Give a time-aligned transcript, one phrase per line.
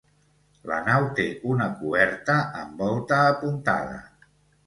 [0.69, 1.25] La nau té
[1.55, 4.01] una coberta amb volta apuntada.